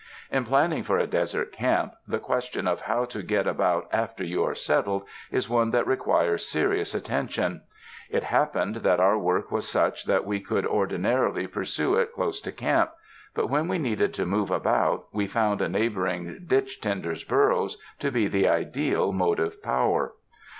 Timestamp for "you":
4.23-4.43